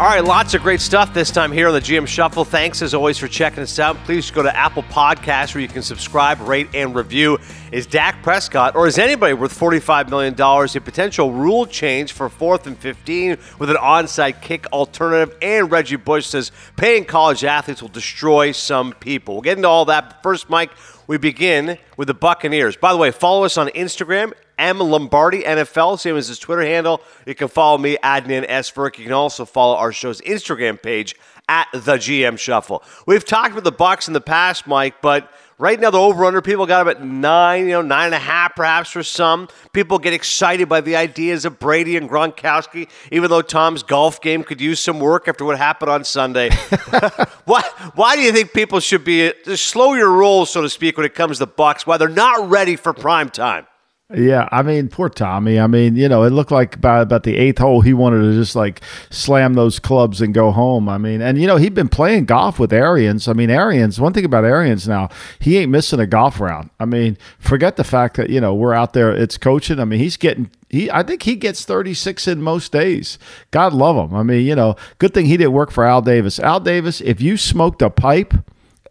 [0.00, 2.46] All right, lots of great stuff this time here on the GM Shuffle.
[2.46, 3.94] Thanks as always for checking us out.
[4.04, 7.38] Please go to Apple Podcasts where you can subscribe, rate, and review.
[7.70, 12.66] Is Dak Prescott or is anybody worth $45 million a potential rule change for fourth
[12.66, 15.36] and 15 with an onside kick alternative?
[15.42, 19.34] And Reggie Bush says paying college athletes will destroy some people.
[19.34, 20.08] We'll get into all that.
[20.08, 20.70] But First, Mike,
[21.06, 22.76] we begin with the Buccaneers.
[22.76, 24.32] By the way, follow us on Instagram
[24.62, 27.02] M Lombardi NFL, same as his Twitter handle.
[27.26, 28.96] You can follow me, Adnan Esberk.
[28.96, 31.16] You can also follow our show's Instagram page
[31.48, 32.84] at the GM Shuffle.
[33.04, 36.64] We've talked about the Bucks in the past, Mike, but right now the over/under people
[36.66, 39.48] got about nine, you know, nine and a half perhaps for some.
[39.72, 44.44] People get excited by the ideas of Brady and Gronkowski, even though Tom's golf game
[44.44, 46.50] could use some work after what happened on Sunday.
[47.46, 47.62] why?
[47.96, 51.16] Why do you think people should be slow your roll, so to speak, when it
[51.16, 51.84] comes to Bucks?
[51.84, 53.66] Why they're not ready for prime time?
[54.14, 55.58] Yeah, I mean, poor Tommy.
[55.58, 58.34] I mean, you know, it looked like by about the eighth hole, he wanted to
[58.34, 60.88] just like slam those clubs and go home.
[60.88, 63.26] I mean, and you know, he'd been playing golf with Arians.
[63.26, 63.98] I mean, Arians.
[63.98, 66.70] One thing about Arians now, he ain't missing a golf round.
[66.78, 69.12] I mean, forget the fact that you know we're out there.
[69.12, 69.80] It's coaching.
[69.80, 70.50] I mean, he's getting.
[70.68, 73.18] He, I think he gets 36 in most days.
[73.50, 74.14] God love him.
[74.14, 76.38] I mean, you know, good thing he didn't work for Al Davis.
[76.38, 78.34] Al Davis, if you smoked a pipe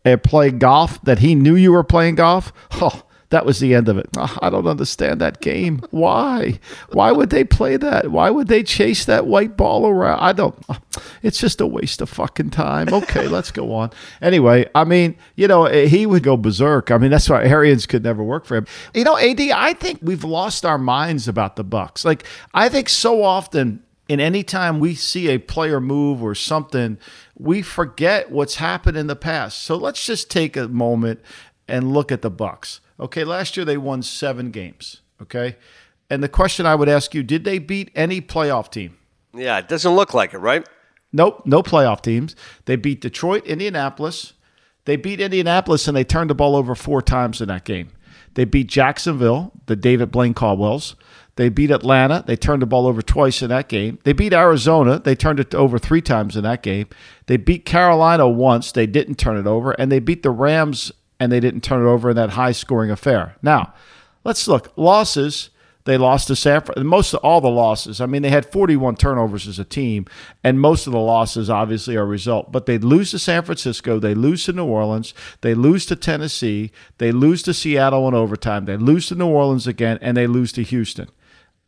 [0.03, 3.89] and played golf that he knew you were playing golf, oh that was the end
[3.89, 4.07] of it.
[4.17, 5.81] Oh, I don't understand that game.
[5.89, 6.59] Why?
[6.91, 8.11] Why would they play that?
[8.11, 10.19] Why would they chase that white ball around?
[10.19, 10.55] I don't.
[10.69, 10.79] Ah,
[11.23, 12.93] it's just a waste of fucking time.
[12.93, 13.91] Okay, let's go on.
[14.21, 16.91] Anyway, I mean, you know, eh, he would go berserk.
[16.91, 18.67] I mean, that's why Arians could never work for him.
[18.93, 22.03] You know, AD, I think we've lost our minds about the Bucks.
[22.03, 26.97] Like, I think so often in any time we see a player move or something,
[27.39, 29.63] we forget what's happened in the past.
[29.63, 31.21] So let's just take a moment
[31.65, 32.80] and look at the Bucks.
[32.99, 35.01] Okay, last year they won seven games.
[35.21, 35.57] Okay.
[36.09, 38.97] And the question I would ask you did they beat any playoff team?
[39.33, 40.67] Yeah, it doesn't look like it, right?
[41.13, 42.35] Nope, no playoff teams.
[42.65, 44.33] They beat Detroit, Indianapolis.
[44.85, 47.91] They beat Indianapolis and they turned the ball over four times in that game.
[48.33, 50.95] They beat Jacksonville, the David Blaine Caldwells.
[51.35, 52.23] They beat Atlanta.
[52.25, 53.99] They turned the ball over twice in that game.
[54.03, 54.99] They beat Arizona.
[54.99, 56.87] They turned it over three times in that game.
[57.27, 58.71] They beat Carolina once.
[58.71, 59.71] They didn't turn it over.
[59.71, 62.89] And they beat the Rams and they didn't turn it over in that high scoring
[62.89, 63.35] affair.
[63.43, 63.75] Now,
[64.23, 64.73] let's look.
[64.75, 65.51] Losses,
[65.83, 66.83] they lost to San Francisco.
[66.83, 70.07] Most of all the losses, I mean, they had 41 turnovers as a team,
[70.43, 72.51] and most of the losses obviously are a result.
[72.51, 76.71] But they lose to San Francisco, they lose to New Orleans, they lose to Tennessee,
[76.97, 80.51] they lose to Seattle in overtime, they lose to New Orleans again, and they lose
[80.53, 81.07] to Houston.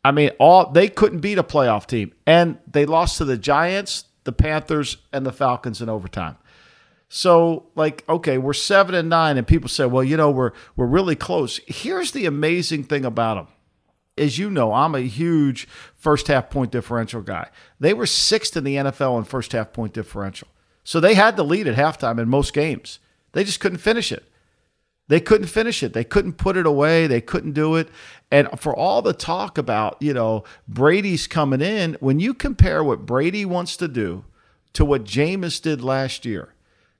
[0.04, 4.06] I mean, all they couldn't beat a playoff team, and they lost to the Giants,
[4.24, 6.38] the Panthers, and the Falcons in overtime.
[7.16, 10.84] So, like, okay, we're seven and nine, and people say, well, you know, we're we're
[10.84, 11.60] really close.
[11.68, 13.46] Here's the amazing thing about them.
[14.18, 17.50] As you know, I'm a huge first half point differential guy.
[17.78, 20.48] They were sixth in the NFL in first half point differential.
[20.82, 22.98] So they had the lead at halftime in most games.
[23.30, 24.24] They just couldn't finish it.
[25.06, 25.92] They couldn't finish it.
[25.92, 27.06] They couldn't put it away.
[27.06, 27.90] They couldn't do it.
[28.32, 33.06] And for all the talk about, you know, Brady's coming in, when you compare what
[33.06, 34.24] Brady wants to do
[34.72, 36.53] to what Jameis did last year,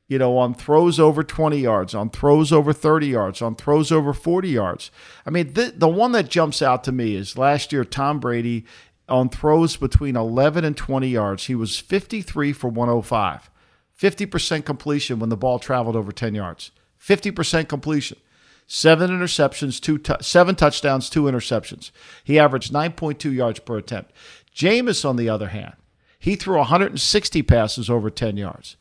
[0.06, 4.12] you know, on throws over 20 yards, on throws over 30 yards, on throws over
[4.12, 4.90] 40 yards.
[5.24, 8.66] I mean, the, the one that jumps out to me is last year, Tom Brady
[9.08, 13.50] on throws between 11 and 20 yards, he was 53 for 105.
[13.98, 16.70] 50% completion when the ball traveled over 10 yards.
[17.00, 18.18] 50% completion.
[18.66, 21.90] Seven interceptions, two seven touchdowns, two interceptions.
[22.24, 24.12] He averaged 9.2 yards per attempt.
[24.54, 25.74] Jameis, on the other hand,
[26.18, 28.76] he threw 160 passes over 10 yards.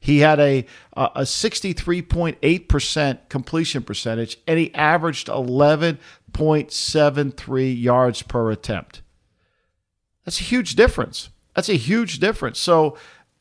[0.00, 0.64] He had a
[0.94, 9.02] a 63.8% completion percentage and he averaged 11.73 yards per attempt.
[10.24, 11.28] That's a huge difference.
[11.54, 12.58] That's a huge difference.
[12.58, 12.96] So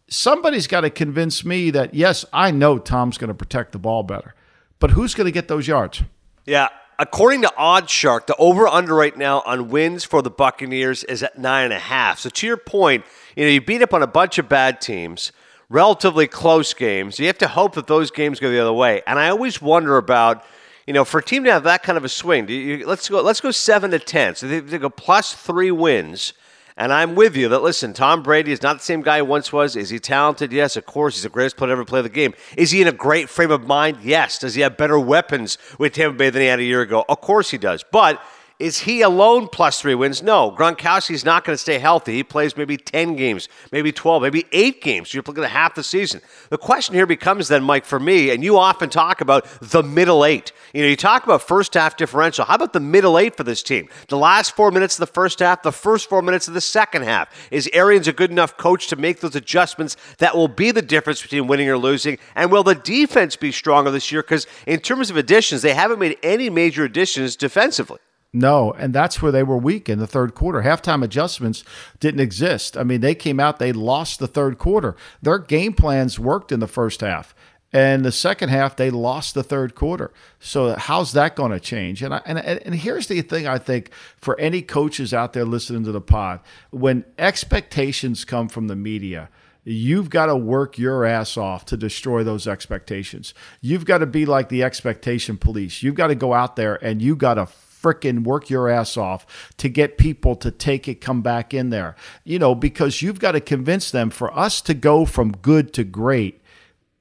[0.10, 4.04] somebody's got to convince me that yes, I know Tom's going to protect the ball
[4.04, 4.34] better.
[4.80, 6.04] But who's going to get those yards?
[6.46, 11.24] Yeah, according to OddsShark, the over under right now on wins for the Buccaneers is
[11.24, 12.20] at nine and a half.
[12.20, 13.06] So to your point,
[13.36, 15.31] you know, you beat up on a bunch of bad teams
[15.69, 17.19] relatively close games.
[17.19, 19.02] You have to hope that those games go the other way.
[19.06, 20.46] And I always wonder about,
[20.86, 22.48] you know, for a team to have that kind of a swing.
[22.48, 23.22] You, let's go.
[23.22, 24.36] Let's go seven to ten.
[24.36, 26.34] So they, they go plus three wins.
[26.80, 29.52] And I'm with you that listen, Tom Brady is not the same guy he once
[29.52, 29.75] was.
[29.75, 30.54] Is he talented?
[30.54, 31.16] Yes, of course.
[31.16, 32.36] He's the greatest player to ever play the game.
[32.56, 33.98] Is he in a great frame of mind?
[34.04, 34.38] Yes.
[34.38, 37.04] Does he have better weapons with Tampa Bay than he had a year ago?
[37.10, 37.84] Of course he does.
[37.92, 38.22] But
[38.59, 40.24] is he alone plus three wins?
[40.24, 40.51] No.
[40.51, 42.15] Gronkowski's not going to stay healthy.
[42.15, 45.13] He plays maybe 10 games, maybe 12, maybe eight games.
[45.13, 46.21] You're looking at half the season.
[46.50, 50.25] The question here becomes then, Mike, for me, and you often talk about the middle
[50.25, 50.54] eight.
[50.74, 52.45] You know, you talk about first half differential.
[52.45, 53.89] How about the middle eight for this team?
[54.07, 57.04] The last four minutes of the first half, the first four minutes of the second
[57.04, 57.30] half.
[57.51, 61.21] Is Arians a good enough coach to make those adjustments that will be the difference
[61.21, 62.18] between winning or losing?
[62.33, 64.24] And will the defense be stronger this year?
[64.24, 68.00] Because in terms of additions, they haven't made any major additions defensively.
[68.38, 70.62] No, and that's where they were weak in the third quarter.
[70.62, 71.63] Halftime adjustments
[72.00, 72.78] didn't exist.
[72.78, 74.95] I mean, they came out, they lost the third quarter.
[75.24, 77.34] Their game plans worked in the first half.
[77.74, 80.12] And the second half, they lost the third quarter.
[80.39, 82.04] So how's that going to change?
[82.04, 85.83] And, I, and and here's the thing I think for any coaches out there listening
[85.86, 89.30] to the pod, when expectations come from the media,
[89.66, 93.33] you've got to work your ass off to destroy those expectations.
[93.62, 95.83] You've got to be like the expectation police.
[95.83, 97.48] You've got to go out there and you got to
[97.88, 101.95] fricking work your ass off to get people to take it, come back in there.
[102.24, 105.84] You know, because you've got to convince them for us to go from good to
[105.84, 106.42] great,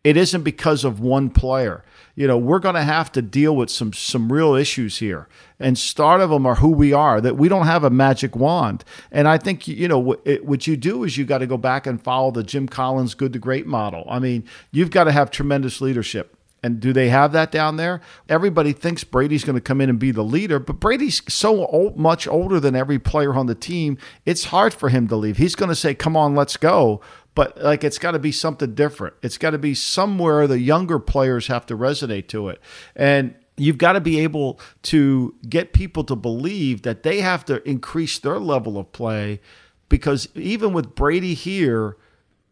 [0.04, 1.84] it isn't because of one player.
[2.14, 5.28] You know, we're going to have to deal with some some real issues here,
[5.58, 7.20] and start of them are who we are.
[7.20, 10.66] That we don't have a magic wand, and I think you know what, it, what
[10.66, 13.38] you do is you got to go back and follow the Jim Collins good to
[13.38, 14.06] great model.
[14.08, 16.35] I mean, you've got to have tremendous leadership.
[16.62, 18.00] And do they have that down there?
[18.28, 21.96] Everybody thinks Brady's going to come in and be the leader, but Brady's so old,
[21.96, 23.98] much older than every player on the team.
[24.24, 25.36] It's hard for him to leave.
[25.36, 27.00] He's going to say, "Come on, let's go."
[27.34, 29.14] But like it's got to be something different.
[29.22, 32.60] It's got to be somewhere the younger players have to resonate to it.
[32.96, 37.66] And you've got to be able to get people to believe that they have to
[37.68, 39.40] increase their level of play
[39.88, 41.96] because even with Brady here,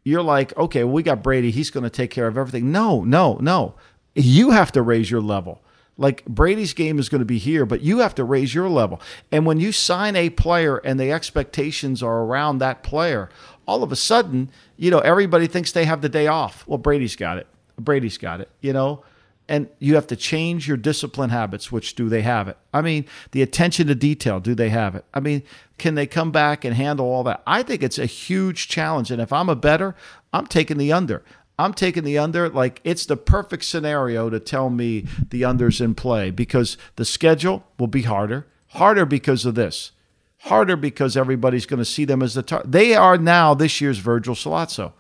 [0.05, 1.51] you're like, okay, well, we got Brady.
[1.51, 2.71] He's going to take care of everything.
[2.71, 3.75] No, no, no.
[4.15, 5.61] You have to raise your level.
[5.97, 9.01] Like Brady's game is going to be here, but you have to raise your level.
[9.31, 13.31] And when you sign a player and the expectations are around that player,
[13.67, 16.67] all of a sudden, you know, everybody thinks they have the day off.
[16.67, 17.47] Well, Brady's got it.
[17.79, 19.05] Brady's got it, you know?
[19.47, 22.57] And you have to change your discipline habits, which do they have it?
[22.73, 25.05] I mean, the attention to detail, do they have it?
[25.13, 25.43] I mean,
[25.77, 27.43] can they come back and handle all that?
[27.47, 29.11] I think it's a huge challenge.
[29.11, 29.95] And if I'm a better,
[30.33, 31.23] I'm taking the under.
[31.59, 32.49] I'm taking the under.
[32.49, 37.65] Like it's the perfect scenario to tell me the under's in play because the schedule
[37.79, 38.47] will be harder.
[38.69, 39.93] Harder because of this.
[40.39, 42.73] Harder because everybody's going to see them as the target.
[42.73, 44.93] They are now this year's Virgil Sollozzo.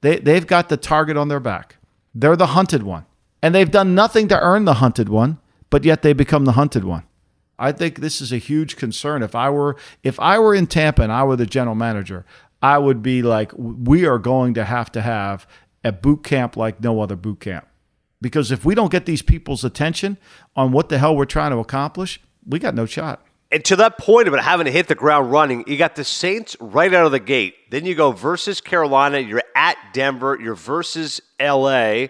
[0.00, 1.76] They they've got the target on their back.
[2.14, 3.06] They're the hunted one,
[3.42, 5.38] and they've done nothing to earn the hunted one,
[5.68, 7.04] but yet they become the hunted one.
[7.56, 9.22] I think this is a huge concern.
[9.22, 12.24] If I were if I were in Tampa and I were the general manager,
[12.62, 15.46] I would be like, we are going to have to have
[15.84, 17.66] a boot camp like no other boot camp.
[18.20, 20.18] Because if we don't get these people's attention
[20.54, 23.24] on what the hell we're trying to accomplish, we got no shot.
[23.52, 26.56] And to that point about having to hit the ground running, you got the Saints
[26.60, 27.54] right out of the gate.
[27.70, 32.06] Then you go versus Carolina, you're at Denver, you're versus LA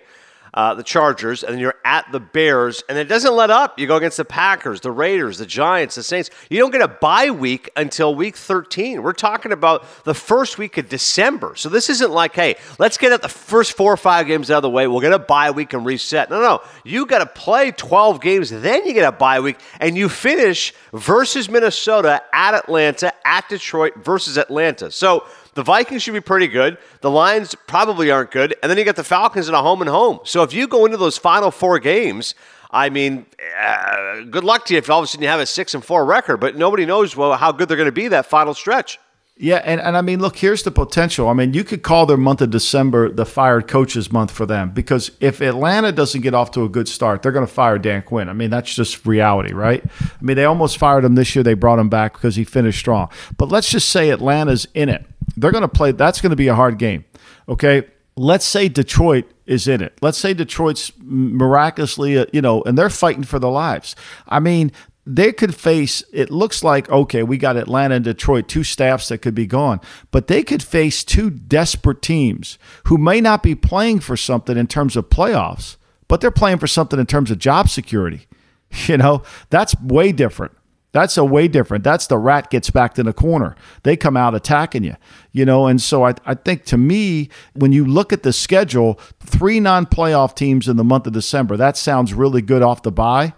[0.55, 3.79] uh, the Chargers, and then you're at the Bears, and it doesn't let up.
[3.79, 6.31] You go against the Packers, the Raiders, the Giants, the Saints.
[6.49, 9.03] You don't get a bye week until week 13.
[9.03, 11.55] We're talking about the first week of December.
[11.57, 14.59] So this isn't like, hey, let's get at the first four or five games out
[14.59, 14.87] of the way.
[14.87, 16.31] We'll get a bye week and reset.
[16.31, 16.63] No, no.
[16.85, 20.75] You got to play 12 games, then you get a bye week, and you finish
[20.93, 24.91] versus Minnesota at Atlanta, at Detroit versus Atlanta.
[24.91, 26.79] So the Vikings should be pretty good.
[27.01, 28.55] The Lions probably aren't good.
[28.63, 30.21] And then you got the Falcons in a home and home.
[30.25, 32.35] So if you go into those final four games,
[32.71, 33.27] I mean,
[33.59, 35.85] uh, good luck to you if all of a sudden you have a six and
[35.85, 38.99] four record, but nobody knows well how good they're going to be that final stretch.
[39.43, 41.31] Yeah, and, and I mean, look, here's the potential.
[41.31, 44.71] I mean, you could call their month of December the fired coaches month for them
[44.71, 48.03] because if Atlanta doesn't get off to a good start, they're going to fire Dan
[48.03, 48.29] Quinn.
[48.29, 49.83] I mean, that's just reality, right?
[49.83, 51.43] I mean, they almost fired him this year.
[51.43, 53.09] They brought him back because he finished strong.
[53.39, 55.07] But let's just say Atlanta's in it.
[55.37, 55.93] They're going to play.
[55.93, 57.05] That's going to be a hard game.
[57.49, 57.85] Okay.
[58.17, 59.97] Let's say Detroit is in it.
[60.03, 63.97] Let's say Detroit's miraculously, uh, you know, and they're fighting for their lives.
[64.29, 64.73] I mean,
[65.07, 69.19] they could face it looks like okay we got atlanta and detroit two staffs that
[69.19, 73.99] could be gone but they could face two desperate teams who may not be playing
[73.99, 77.69] for something in terms of playoffs but they're playing for something in terms of job
[77.69, 78.27] security
[78.87, 80.53] you know that's way different
[80.93, 81.85] that's a way different.
[81.85, 83.55] That's the rat gets backed in a corner.
[83.85, 84.97] They come out attacking you,
[85.33, 85.67] you know.
[85.67, 90.35] And so I, I think to me, when you look at the schedule, three non-playoff
[90.35, 93.35] teams in the month of December, that sounds really good off the bye.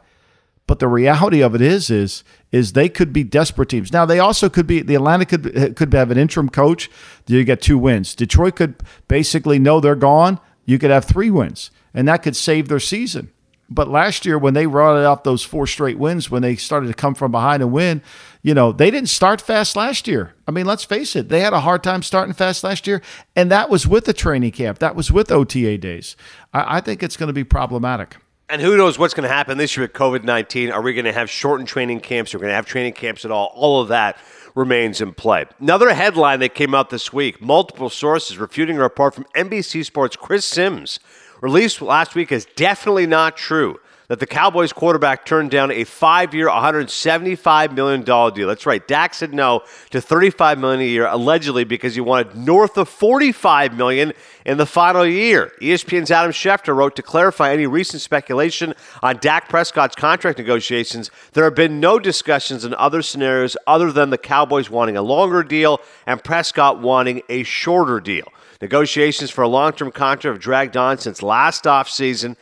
[0.67, 3.93] But the reality of it is, is, is they could be desperate teams.
[3.93, 4.81] Now they also could be.
[4.81, 6.89] The Atlanta could could have an interim coach.
[7.27, 8.15] You get two wins.
[8.15, 8.77] Detroit could
[9.09, 10.41] basically know they're gone.
[10.65, 13.33] You could have three wins, and that could save their season.
[13.75, 16.95] But last year, when they routed out those four straight wins, when they started to
[16.95, 18.03] come from behind and win,
[18.43, 20.35] you know, they didn't start fast last year.
[20.47, 23.03] I mean, let's face it, they had a hard time starting fast last year,
[23.37, 26.17] and that was with the training camp, that was with OTA days.
[26.53, 28.17] I, I think it's going to be problematic.
[28.49, 30.71] And who knows what's going to happen this year with COVID 19?
[30.71, 32.35] Are we going to have shortened training camps?
[32.35, 33.51] Are we going to have training camps at all?
[33.55, 34.19] All of that
[34.55, 35.47] remains in play.
[35.59, 40.17] Another headline that came out this week multiple sources refuting a report from NBC Sports'
[40.17, 41.01] Chris Sims,
[41.43, 43.79] released last week, is definitely not true
[44.13, 48.47] that the Cowboys quarterback turned down a five-year, $175 million deal.
[48.47, 48.87] That's right.
[48.87, 53.75] Dak said no to 35 million a year, allegedly because he wanted north of 45
[53.75, 54.13] million
[54.45, 55.53] in the final year.
[55.63, 61.11] ESPN's Adam Schefter wrote to clarify any recent speculation on Dak Prescott's contract negotiations.
[61.33, 65.43] There have been no discussions in other scenarios other than the Cowboys wanting a longer
[65.43, 68.29] deal and Prescott wanting a shorter deal.
[68.63, 72.37] Negotiations for a long-term contract have dragged on since last offseason.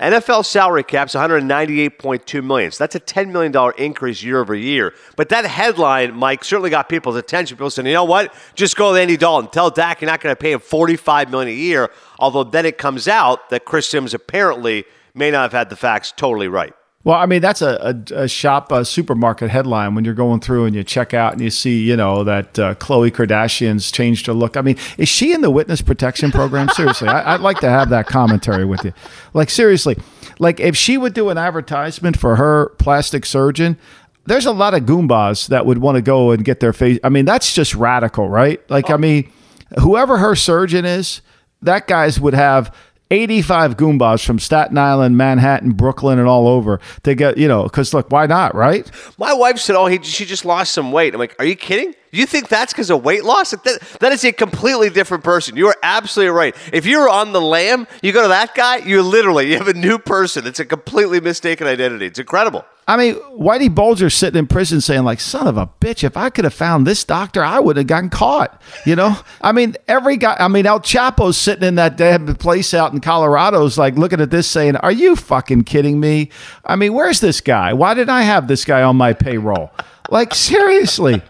[0.00, 2.70] NFL salary cap's 198.2 million.
[2.70, 4.94] So that's a 10 million dollar increase year over year.
[5.16, 7.58] But that headline, Mike, certainly got people's attention.
[7.58, 8.34] People said, you know what?
[8.54, 9.50] Just go to Andy Dalton.
[9.50, 11.90] Tell Dak you're not going to pay him 45 million a year.
[12.18, 16.10] Although then it comes out that Chris Sims apparently may not have had the facts
[16.10, 16.72] totally right.
[17.06, 20.64] Well, I mean, that's a, a, a shop a supermarket headline when you're going through
[20.64, 24.32] and you check out and you see, you know, that uh, Khloe Kardashian's changed her
[24.32, 24.56] look.
[24.56, 26.68] I mean, is she in the witness protection program?
[26.70, 28.92] seriously, I, would like to have that commentary with you.
[29.34, 29.96] Like, seriously,
[30.40, 33.78] like if she would do an advertisement for her plastic surgeon,
[34.24, 36.98] there's a lot of goombas that would want to go and get their face.
[37.04, 38.68] I mean, that's just radical, right?
[38.68, 39.30] Like, I mean,
[39.78, 41.20] whoever her surgeon is,
[41.62, 42.74] that guys would have
[43.10, 47.94] 85 Goombas from Staten Island, Manhattan, Brooklyn, and all over to get, you know, because
[47.94, 48.90] look, why not, right?
[49.18, 51.14] My wife said, oh, he, she just lost some weight.
[51.14, 51.94] I'm like, are you kidding?
[52.10, 53.50] You think that's because of weight loss?
[53.50, 55.56] That, that is a completely different person.
[55.56, 56.56] You are absolutely right.
[56.72, 59.74] If you're on the lam, you go to that guy, you literally you have a
[59.74, 60.46] new person.
[60.46, 62.06] It's a completely mistaken identity.
[62.06, 62.64] It's incredible.
[62.88, 66.30] I mean, Whitey Bulger sitting in prison saying, like, son of a bitch, if I
[66.30, 68.62] could have found this doctor, I would have gotten caught.
[68.84, 69.18] You know?
[69.40, 73.00] I mean, every guy, I mean, El Chapo's sitting in that damn place out in
[73.00, 76.30] Colorado's like looking at this saying, Are you fucking kidding me?
[76.64, 77.72] I mean, where's this guy?
[77.72, 79.72] Why did I have this guy on my payroll?
[80.08, 81.22] Like, seriously.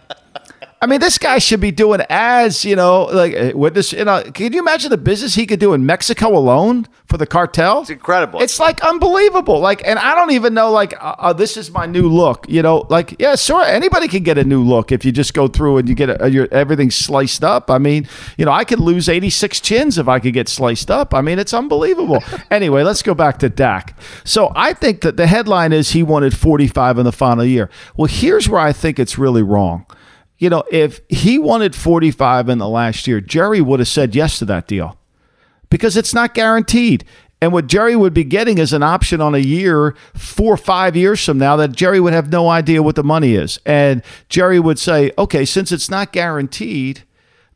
[0.79, 3.93] I mean, this guy should be doing ads, you know, like uh, with this.
[3.93, 7.25] You know, can you imagine the business he could do in Mexico alone for the
[7.25, 7.81] cartel?
[7.81, 8.41] It's incredible.
[8.43, 9.59] It's like unbelievable.
[9.59, 12.47] Like, and I don't even know, like, uh, uh, this is my new look.
[12.47, 15.47] You know, like, yeah, sure, anybody can get a new look if you just go
[15.47, 17.71] through and you get a, your everything sliced up.
[17.71, 18.07] I mean,
[18.37, 21.11] you know, I could lose eighty six chins if I could get sliced up.
[21.15, 22.23] I mean, it's unbelievable.
[22.51, 23.99] anyway, let's go back to Dak.
[24.23, 27.71] So I think that the headline is he wanted forty five in the final year.
[27.95, 29.87] Well, here's where I think it's really wrong
[30.37, 34.39] you know, if he wanted 45 in the last year, Jerry would have said yes
[34.39, 34.97] to that deal
[35.69, 37.05] because it's not guaranteed.
[37.41, 40.95] And what Jerry would be getting is an option on a year four or five
[40.95, 43.59] years from now that Jerry would have no idea what the money is.
[43.65, 47.03] And Jerry would say, okay, since it's not guaranteed,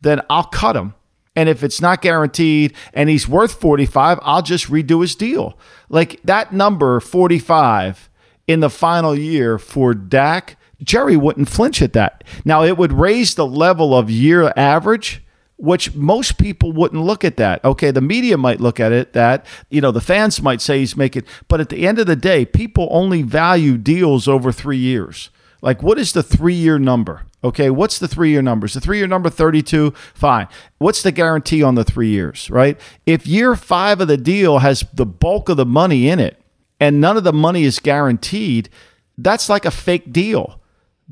[0.01, 0.93] then I'll cut him.
[1.35, 5.57] And if it's not guaranteed and he's worth 45, I'll just redo his deal.
[5.89, 8.09] Like that number, 45,
[8.47, 12.23] in the final year for Dak Jerry wouldn't flinch at that.
[12.43, 15.23] Now, it would raise the level of year average,
[15.57, 17.63] which most people wouldn't look at that.
[17.63, 20.97] Okay, the media might look at it that, you know, the fans might say he's
[20.97, 25.29] making, but at the end of the day, people only value deals over three years.
[25.61, 27.23] Like, what is the three year number?
[27.43, 28.73] Okay, what's the three year numbers?
[28.73, 30.47] The three year number 32, fine.
[30.79, 32.79] What's the guarantee on the three years, right?
[33.05, 36.41] If year five of the deal has the bulk of the money in it
[36.79, 38.69] and none of the money is guaranteed,
[39.17, 40.60] that's like a fake deal.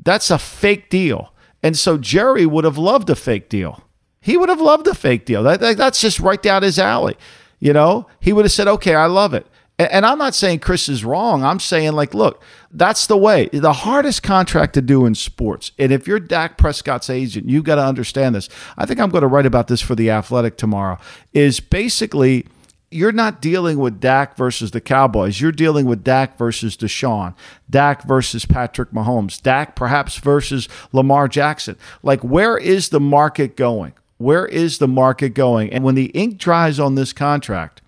[0.02, 1.32] That's a fake deal.
[1.62, 3.84] And so Jerry would have loved a fake deal.
[4.20, 5.42] He would have loved a fake deal.
[5.42, 7.16] That, that, that's just right down his alley.
[7.58, 9.46] You know, he would have said, okay, I love it.
[9.78, 11.44] And, and I'm not saying Chris is wrong.
[11.44, 13.48] I'm saying, like, look, that's the way.
[13.52, 15.72] The hardest contract to do in sports.
[15.78, 18.48] And if you're Dak Prescott's agent, you've got to understand this.
[18.78, 20.98] I think I'm going to write about this for The Athletic tomorrow.
[21.32, 22.46] Is basically–
[22.90, 25.40] you're not dealing with Dak versus the Cowboys.
[25.40, 27.34] You're dealing with Dak versus Deshaun,
[27.68, 31.76] Dak versus Patrick Mahomes, Dak perhaps versus Lamar Jackson.
[32.02, 33.92] Like, where is the market going?
[34.18, 35.72] Where is the market going?
[35.72, 37.80] And when the ink dries on this contract,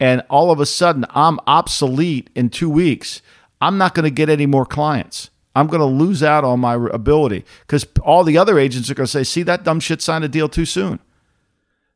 [0.00, 3.22] and all of a sudden I'm obsolete in two weeks,
[3.60, 5.30] I'm not going to get any more clients.
[5.54, 9.06] I'm going to lose out on my ability because all the other agents are going
[9.06, 10.98] to say, see, that dumb shit signed a deal too soon.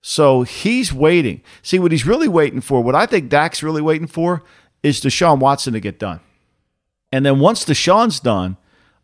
[0.08, 1.42] So he's waiting.
[1.60, 4.42] See, what he's really waiting for, what I think Dak's really waiting for,
[4.82, 6.20] is Deshaun Watson to get done.
[7.12, 8.56] And then once Deshaun's done,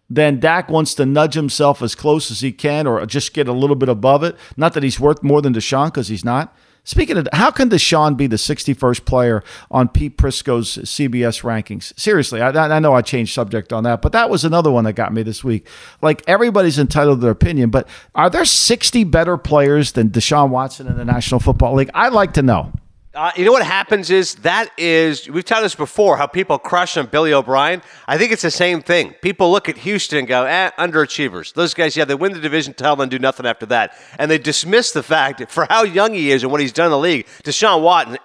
[0.09, 3.53] then Dak wants to nudge himself as close as he can or just get a
[3.53, 4.35] little bit above it.
[4.57, 6.57] Not that he's worth more than Deshaun because he's not.
[6.85, 11.99] Speaking of, how can Deshaun be the 61st player on Pete Prisco's CBS rankings?
[11.99, 14.93] Seriously, I, I know I changed subject on that, but that was another one that
[14.93, 15.67] got me this week.
[16.03, 20.87] Like everybody's entitled to their opinion, but are there 60 better players than Deshaun Watson
[20.87, 21.91] in the National Football League?
[21.95, 22.73] I'd like to know.
[23.15, 26.97] Uh, you know what happens is that is we've talked this before how people crush
[26.97, 27.81] on Billy O'Brien.
[28.09, 29.15] I think it's the same thing.
[29.23, 32.75] People look at Houston and go, "eh, underachievers." Those guys, yeah, they win the division
[32.75, 36.33] title and do nothing after that, and they dismiss the fact for how young he
[36.33, 37.29] is and what he's done in the league.
[37.45, 38.19] Deshaun Watson,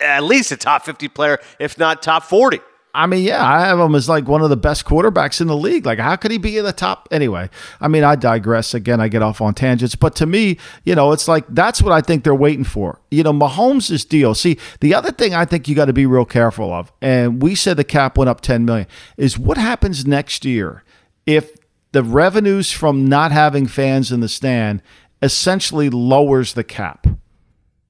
[0.00, 2.60] at least a top fifty player, if not top forty.
[2.96, 5.56] I mean, yeah, I have him as like one of the best quarterbacks in the
[5.56, 5.84] league.
[5.84, 7.06] Like, how could he be in the top?
[7.10, 8.72] Anyway, I mean, I digress.
[8.72, 9.94] Again, I get off on tangents.
[9.94, 13.02] But to me, you know, it's like that's what I think they're waiting for.
[13.10, 14.34] You know, Mahomes' deal.
[14.34, 17.54] See, the other thing I think you got to be real careful of, and we
[17.54, 18.86] said the cap went up 10 million,
[19.18, 20.82] is what happens next year
[21.26, 21.54] if
[21.92, 24.82] the revenues from not having fans in the stand
[25.20, 27.06] essentially lowers the cap?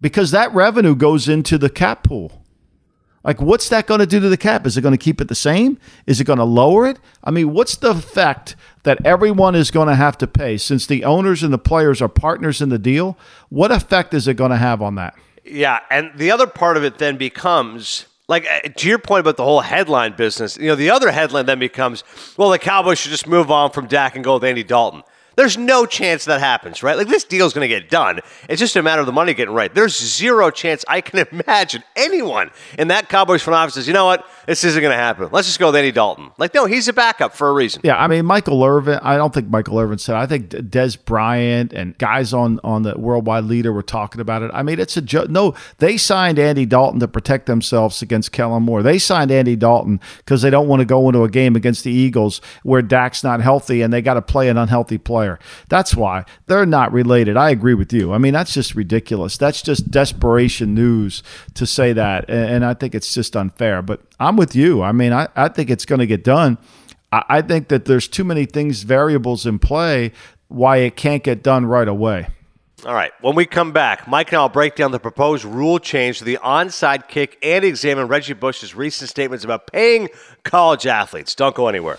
[0.01, 2.43] Because that revenue goes into the cap pool.
[3.27, 4.67] Like, what's that going to do to the cap?
[4.69, 5.79] Is it going to keep it the same?
[6.07, 7.01] Is it going to lower it?
[7.25, 8.55] I mean, what's the effect
[8.85, 12.09] that everyone is going to have to pay since the owners and the players are
[12.09, 13.19] partners in the deal?
[13.49, 15.17] What effect is it going to have on that?
[15.45, 15.81] Yeah.
[15.91, 19.45] And the other part of it then becomes like uh, to your point about the
[19.45, 22.05] whole headline business, you know, the other headline then becomes,
[22.37, 25.03] well, the Cowboys should just move on from Dak and go with Andy Dalton.
[25.37, 26.97] There's no chance that happens, right?
[26.97, 28.21] Like this deal's going to get done.
[28.49, 29.73] It's just a matter of the money getting right.
[29.73, 34.07] There's zero chance I can imagine anyone in that Cowboys front office says, you know
[34.07, 35.29] what, this isn't going to happen.
[35.33, 36.31] Let's just go with Andy Dalton.
[36.39, 37.81] Like, no, he's a backup for a reason.
[37.85, 38.99] Yeah, I mean, Michael Irvin.
[39.03, 40.17] I don't think Michael Irvin said.
[40.17, 44.51] I think Dez Bryant and guys on on the worldwide leader were talking about it.
[44.55, 45.31] I mean, it's a joke.
[45.31, 48.83] No, they signed Andy Dalton to protect themselves against Kellen Moore.
[48.83, 51.93] They signed Andy Dalton because they don't want to go into a game against the
[51.93, 55.39] Eagles where Dak's not healthy and they got to play an unhealthy player.
[55.69, 57.37] That's why they're not related.
[57.37, 58.13] I agree with you.
[58.13, 59.37] I mean, that's just ridiculous.
[59.37, 61.23] That's just desperation news
[61.55, 62.29] to say that.
[62.29, 63.81] And, I think it's just unfair.
[63.83, 64.83] But I'm with you.
[64.83, 66.59] I mean, I, I think it's going to get done.
[67.13, 70.13] I, I think that there's too many things, variables in play,
[70.49, 72.29] why it can't get done right away.
[72.85, 73.13] All right.
[73.21, 76.39] When we come back, Mike and I'll break down the proposed rule change to the
[76.43, 80.09] onside kick and examine Reggie Bush's recent statements about paying
[80.45, 81.35] college athletes.
[81.35, 81.99] Don't go anywhere.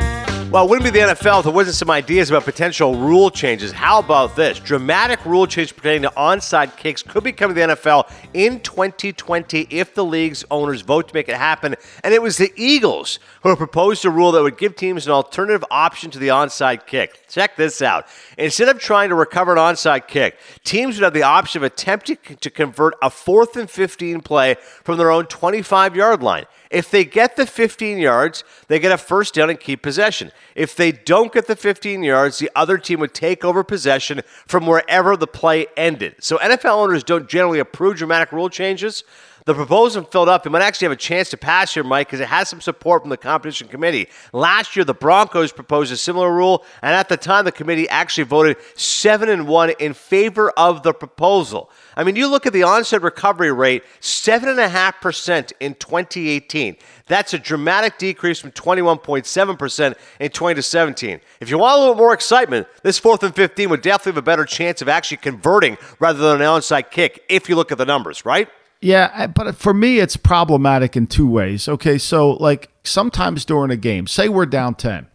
[0.51, 3.71] Well, it wouldn't be the NFL if there wasn't some ideas about potential rule changes.
[3.71, 4.59] How about this?
[4.59, 9.67] Dramatic rule change pertaining to onside kicks could be coming to the NFL in 2020
[9.69, 11.77] if the league's owners vote to make it happen.
[12.03, 15.63] And it was the Eagles who proposed a rule that would give teams an alternative
[15.71, 17.29] option to the onside kick.
[17.29, 18.05] Check this out.
[18.37, 22.17] Instead of trying to recover an onside kick, teams would have the option of attempting
[22.41, 26.45] to convert a fourth and 15 play from their own 25 yard line.
[26.71, 30.31] If they get the 15 yards, they get a first down and keep possession.
[30.55, 34.65] If they don't get the 15 yards, the other team would take over possession from
[34.65, 36.15] wherever the play ended.
[36.19, 39.03] So NFL owners don't generally approve dramatic rule changes.
[39.45, 42.27] The proposal from Philadelphia might actually have a chance to pass here, Mike, because it
[42.27, 44.07] has some support from the competition committee.
[44.33, 48.25] Last year, the Broncos proposed a similar rule, and at the time, the committee actually
[48.25, 51.71] voted seven and one in favor of the proposal.
[51.95, 56.77] I mean, you look at the onset recovery rate, 7.5% in 2018.
[57.07, 61.19] That's a dramatic decrease from 21.7% in 2017.
[61.39, 64.21] If you want a little more excitement, this fourth and 15 would definitely have a
[64.21, 67.85] better chance of actually converting rather than an onside kick if you look at the
[67.85, 68.47] numbers, right?
[68.81, 71.67] Yeah, but for me, it's problematic in two ways.
[71.69, 75.07] Okay, so like sometimes during a game, say we're down 10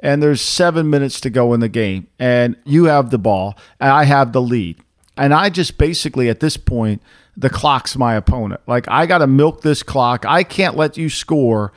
[0.00, 3.90] and there's seven minutes to go in the game, and you have the ball, and
[3.90, 4.78] I have the lead.
[5.16, 7.02] And I just basically, at this point,
[7.36, 8.60] the clock's my opponent.
[8.66, 10.24] Like, I got to milk this clock.
[10.26, 11.72] I can't let you score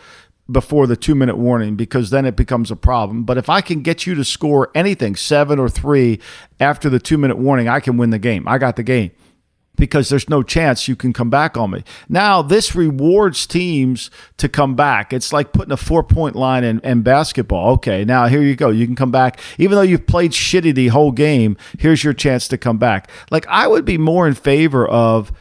[0.52, 3.24] before the two minute warning because then it becomes a problem.
[3.24, 6.20] But if I can get you to score anything, seven or three,
[6.60, 8.48] after the two minute warning, I can win the game.
[8.48, 9.12] I got the game
[9.76, 11.84] because there's no chance you can come back on me.
[12.10, 15.14] Now, this rewards teams to come back.
[15.14, 17.74] It's like putting a four point line in, in, basketball.
[17.74, 18.70] Okay, now here you go.
[18.70, 19.40] You can come back.
[19.58, 23.10] Even though you've played shitty the whole game, here's your chance to come back.
[23.32, 25.32] Like, I would be more in favor of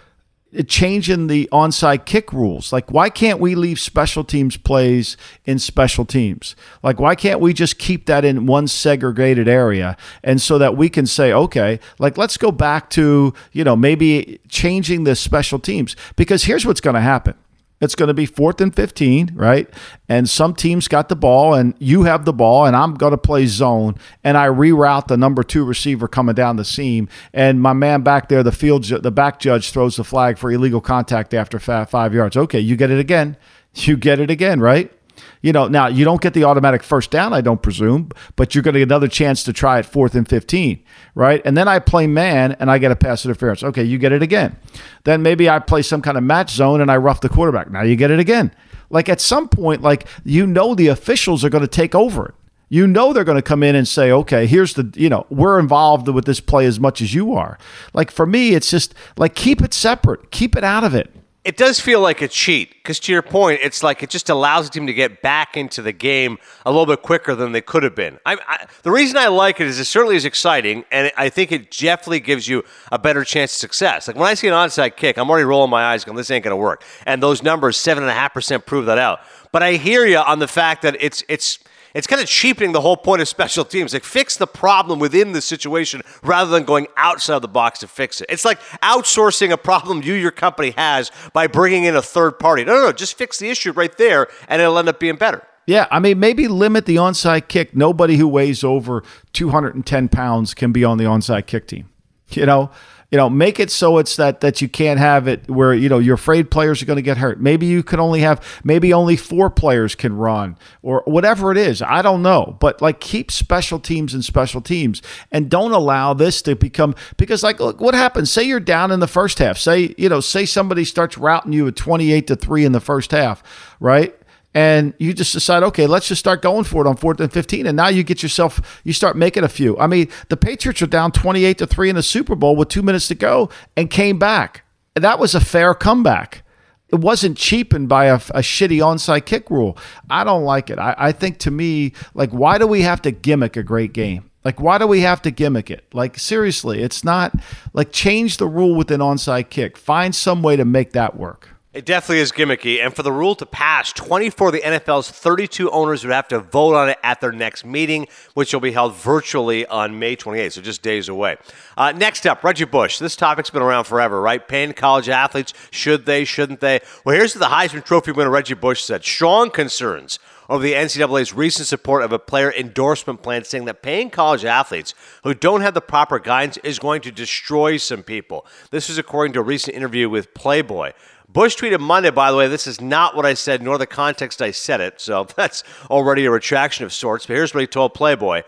[0.67, 2.73] changing the onside kick rules.
[2.73, 6.57] Like, why can't we leave special teams plays in special teams?
[6.83, 9.97] Like, why can't we just keep that in one segregated area?
[10.23, 14.41] And so that we can say, okay, like, let's go back to, you know, maybe
[14.49, 15.97] changing the special teams.
[16.17, 17.35] Because here's what's going to happen
[17.81, 19.69] it's going to be fourth and 15, right?
[20.09, 23.19] And some teams got the ball, and you have the ball, and I'm going to
[23.19, 27.73] play zone, and I reroute the number two receiver coming down the seam, and my
[27.73, 31.59] man back there, the field, the back judge throws the flag for illegal contact after
[31.59, 32.37] five yards.
[32.37, 33.37] Okay, you get it again.
[33.75, 34.93] You get it again, right?
[35.43, 38.63] You know, now you don't get the automatic first down, I don't presume, but you're
[38.63, 40.83] going to get another chance to try it fourth and 15,
[41.15, 41.43] right?
[41.45, 43.63] And then I play man and I get a pass interference.
[43.63, 44.57] Okay, you get it again.
[45.05, 47.71] Then maybe I play some kind of match zone and I rough the quarterback.
[47.71, 48.53] Now you get it again.
[48.91, 52.35] Like at some point, like you know the officials are going to take over it.
[52.71, 55.59] You know they're going to come in and say, okay, here's the, you know, we're
[55.59, 57.59] involved with this play as much as you are.
[57.95, 61.11] Like for me, it's just like keep it separate, keep it out of it
[61.49, 64.67] it does feel like a cheat because to your point it's like it just allows
[64.67, 67.83] the team to get back into the game a little bit quicker than they could
[67.83, 68.19] have been.
[68.27, 71.51] I, I, the reason i like it is it certainly is exciting and i think
[71.51, 74.09] it definitely gives you a better chance of success.
[74.09, 76.45] Like when i see an onside kick i'm already rolling my eyes going this ain't
[76.45, 76.85] going to work.
[77.07, 79.21] And those numbers 7.5% prove that out.
[79.51, 81.61] But i hear you on the fact that it's it's
[81.95, 83.93] it's kind of cheapening the whole point of special teams.
[83.93, 87.89] Like, fix the problem within the situation rather than going outside of the box to
[87.89, 88.27] fix it.
[88.29, 92.65] It's like outsourcing a problem you, your company has by bringing in a third party.
[92.65, 92.93] No, no, no.
[92.93, 95.43] Just fix the issue right there, and it'll end up being better.
[95.67, 97.77] Yeah, I mean, maybe limit the onside kick.
[97.77, 99.03] Nobody who weighs over
[99.35, 101.91] 210 pounds can be on the onside kick team.
[102.31, 102.71] You know,
[103.11, 105.99] you know, make it so it's that that you can't have it where you know
[105.99, 107.41] you're afraid players are going to get hurt.
[107.41, 111.81] Maybe you can only have maybe only four players can run or whatever it is.
[111.81, 115.01] I don't know, but like keep special teams and special teams
[115.33, 118.31] and don't allow this to become because like look what happens.
[118.31, 119.57] Say you're down in the first half.
[119.57, 123.13] Say you know say somebody starts routing you at 28 to three in the first
[123.13, 123.43] half,
[123.81, 124.15] right?
[124.55, 127.67] And you just decide, okay, let's just start going for it on fourth and 15.
[127.67, 129.79] And now you get yourself, you start making a few.
[129.79, 132.83] I mean, the Patriots are down 28 to 3 in the Super Bowl with two
[132.83, 134.65] minutes to go and came back.
[134.97, 136.43] And that was a fair comeback.
[136.89, 139.77] It wasn't cheapened by a, a shitty onside kick rule.
[140.09, 140.79] I don't like it.
[140.79, 144.31] I, I think to me, like, why do we have to gimmick a great game?
[144.45, 145.85] Like, why do we have to gimmick it?
[145.93, 147.35] Like, seriously, it's not
[147.75, 149.77] like change the rule with an onside kick.
[149.77, 151.51] Find some way to make that work.
[151.75, 152.83] It definitely is gimmicky.
[152.83, 156.41] And for the rule to pass, 24 of the NFL's 32 owners would have to
[156.41, 160.53] vote on it at their next meeting, which will be held virtually on May 28th,
[160.53, 161.37] so just days away.
[161.77, 162.99] Uh, next up, Reggie Bush.
[162.99, 164.49] This topic's been around forever, right?
[164.49, 166.81] Paying college athletes, should they, shouldn't they?
[167.05, 171.35] Well, here's what the Heisman Trophy winner Reggie Bush said strong concerns over the NCAA's
[171.35, 175.75] recent support of a player endorsement plan, saying that paying college athletes who don't have
[175.75, 178.47] the proper guidance is going to destroy some people.
[178.71, 180.93] This is according to a recent interview with Playboy.
[181.29, 184.41] Bush tweeted Monday, by the way, this is not what I said, nor the context
[184.41, 187.27] I said it, so that's already a retraction of sorts.
[187.27, 188.43] But here's what he told Playboy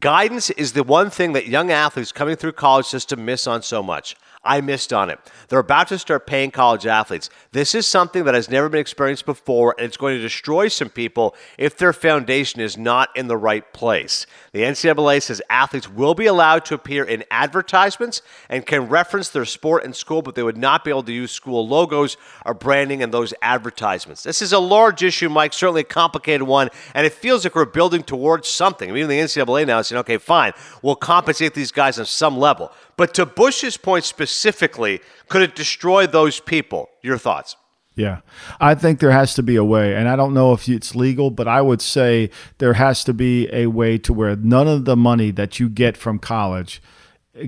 [0.00, 3.82] Guidance is the one thing that young athletes coming through college system miss on so
[3.82, 4.16] much.
[4.44, 5.18] I missed on it.
[5.48, 7.30] They're about to start paying college athletes.
[7.52, 10.90] This is something that has never been experienced before, and it's going to destroy some
[10.90, 14.26] people if their foundation is not in the right place.
[14.52, 19.46] The NCAA says athletes will be allowed to appear in advertisements and can reference their
[19.46, 23.00] sport and school, but they would not be able to use school logos or branding
[23.00, 24.22] in those advertisements.
[24.22, 27.64] This is a large issue, Mike, certainly a complicated one, and it feels like we're
[27.64, 28.90] building towards something.
[28.90, 32.72] I mean, the NCAA now discussing, okay, fine, we'll compensate these guys on some level.
[32.96, 36.90] But to Bush's point specifically, could it destroy those people?
[37.02, 37.56] Your thoughts?
[37.96, 38.20] Yeah.
[38.60, 41.30] I think there has to be a way, and I don't know if it's legal,
[41.30, 44.96] but I would say there has to be a way to where none of the
[44.96, 46.82] money that you get from college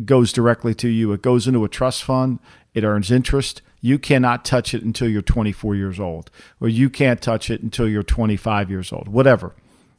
[0.05, 1.13] goes directly to you.
[1.13, 2.39] It goes into a trust fund,
[2.75, 3.63] it earns interest.
[3.81, 7.89] You cannot touch it until you're 24 years old, or you can't touch it until
[7.89, 9.55] you're 25 years old, whatever.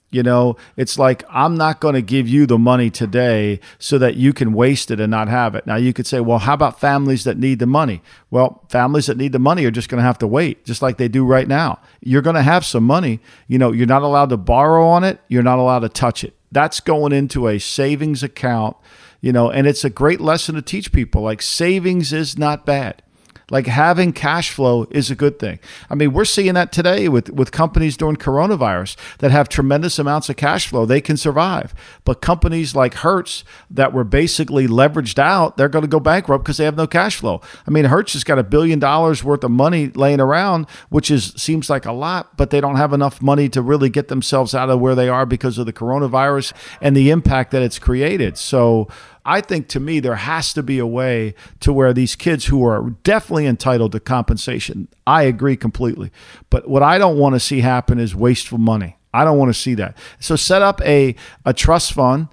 [0.09, 4.15] You know, it's like, I'm not going to give you the money today so that
[4.15, 5.67] you can waste it and not have it.
[5.67, 8.01] Now, you could say, well, how about families that need the money?
[8.31, 10.95] Well, families that need the money are just going to have to wait, just like
[10.95, 11.81] they do right now.
[11.99, 13.19] You're going to have some money.
[13.47, 16.35] You know, you're not allowed to borrow on it, you're not allowed to touch it.
[16.53, 18.77] That's going into a savings account,
[19.19, 23.03] you know, and it's a great lesson to teach people like savings is not bad.
[23.49, 25.59] Like having cash flow is a good thing.
[25.89, 30.27] I mean, we're seeing that today with, with companies during coronavirus that have tremendous amounts
[30.27, 30.85] of cash flow.
[30.85, 31.73] They can survive.
[32.03, 36.57] But companies like Hertz that were basically leveraged out, they're going to go bankrupt because
[36.57, 37.41] they have no cash flow.
[37.65, 41.33] I mean, Hertz has got a billion dollars worth of money laying around, which is
[41.37, 44.69] seems like a lot, but they don't have enough money to really get themselves out
[44.69, 48.37] of where they are because of the coronavirus and the impact that it's created.
[48.37, 48.89] So
[49.27, 52.65] I think to me, there has to be a way to where these kids who
[52.65, 56.11] are definitely entitled to compensation, I agree completely.
[56.49, 58.95] But what I don't want to see happen is wasteful money.
[59.13, 59.97] I don't want to see that.
[60.21, 61.13] So set up a,
[61.43, 62.29] a trust fund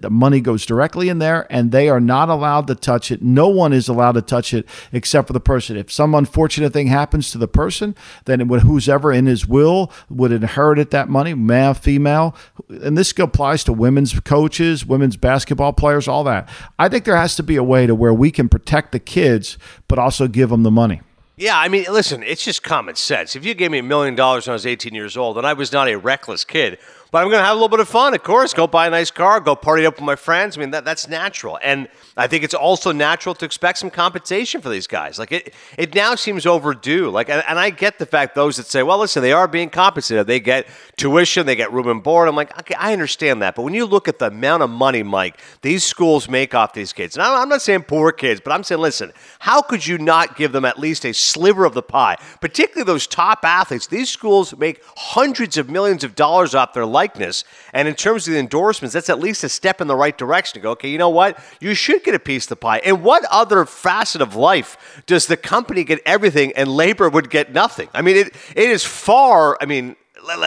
[0.00, 3.22] the money goes directly in there and they are not allowed to touch it.
[3.22, 5.76] No one is allowed to touch it except for the person.
[5.76, 9.46] If some unfortunate thing happens to the person, then it would, who's ever in his
[9.46, 12.36] will would inherit that money, male, female.
[12.68, 16.48] And this applies to women's coaches, women's basketball players, all that.
[16.78, 19.56] I think there has to be a way to where we can protect the kids,
[19.88, 21.00] but also give them the money.
[21.36, 23.34] Yeah, I mean, listen, it's just common sense.
[23.34, 25.52] If you gave me a million dollars when I was 18 years old and I
[25.52, 26.78] was not a reckless kid,
[27.10, 28.52] but I'm going to have a little bit of fun, of course.
[28.52, 30.58] Go buy a nice car, go party up with my friends.
[30.58, 31.60] I mean, that, that's natural.
[31.62, 35.16] And I think it's also natural to expect some compensation for these guys.
[35.16, 37.10] Like, it, it now seems overdue.
[37.10, 39.70] Like, and, and I get the fact those that say, well, listen, they are being
[39.70, 40.26] compensated.
[40.26, 42.28] They get tuition, they get room and board.
[42.28, 43.54] I'm like, okay, I understand that.
[43.54, 46.92] But when you look at the amount of money, Mike, these schools make off these
[46.92, 50.36] kids, and I'm not saying poor kids, but I'm saying, listen, how could you not
[50.36, 52.16] give them at least a sliver of the pie?
[52.40, 53.86] Particularly those top athletes.
[53.86, 57.44] These schools make hundreds of millions of dollars off their life likeness.
[57.72, 60.54] And in terms of the endorsements, that's at least a step in the right direction
[60.54, 61.38] to go, okay, you know what?
[61.60, 62.78] You should get a piece of the pie.
[62.78, 67.52] And what other facet of life does the company get everything and labor would get
[67.52, 67.88] nothing?
[67.92, 69.96] I mean, it, it is far, I mean,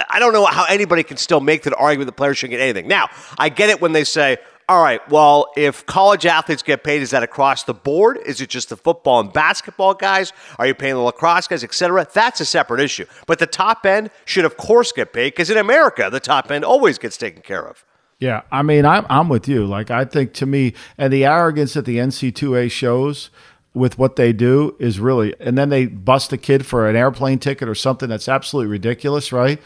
[0.09, 2.87] I don't know how anybody can still make that argument the players shouldn't get anything.
[2.87, 4.37] Now, I get it when they say,
[4.69, 8.19] all right, well, if college athletes get paid, is that across the board?
[8.25, 10.33] Is it just the football and basketball guys?
[10.59, 12.05] Are you paying the lacrosse guys, etc.?
[12.13, 13.05] That's a separate issue.
[13.27, 16.65] But the top end should, of course, get paid because in America, the top end
[16.65, 17.85] always gets taken care of.
[18.19, 19.65] Yeah, I mean, I'm I'm with you.
[19.65, 23.29] Like, I think to me, and the arrogance that the NC2A shows
[23.73, 27.39] with what they do is really, and then they bust a kid for an airplane
[27.39, 29.61] ticket or something that's absolutely ridiculous, right?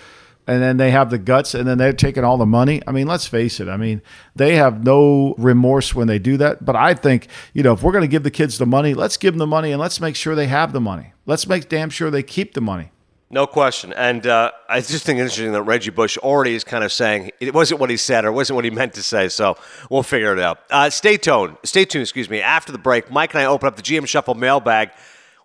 [0.51, 2.81] And then they have the guts and then they're taking all the money.
[2.85, 3.69] I mean, let's face it.
[3.69, 4.01] I mean,
[4.35, 6.65] they have no remorse when they do that.
[6.65, 9.15] But I think, you know, if we're going to give the kids the money, let's
[9.15, 11.13] give them the money and let's make sure they have the money.
[11.25, 12.91] Let's make damn sure they keep the money.
[13.29, 13.93] No question.
[13.93, 17.31] And uh, I just think it's interesting that Reggie Bush already is kind of saying
[17.39, 19.29] it wasn't what he said or wasn't what he meant to say.
[19.29, 19.55] So
[19.89, 20.59] we'll figure it out.
[20.69, 21.55] Uh, stay tuned.
[21.63, 22.41] Stay tuned, excuse me.
[22.41, 24.89] After the break, Mike and I open up the GM Shuffle mailbag.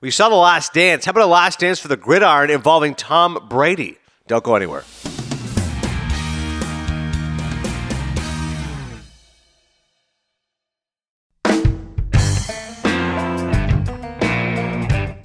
[0.01, 1.05] We saw the last dance.
[1.05, 3.99] How about a last dance for the gridiron involving Tom Brady?
[4.27, 4.85] Don't go anywhere.